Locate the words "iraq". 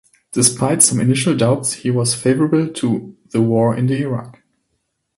3.91-4.41